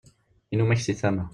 [0.53, 1.23] inumak si tama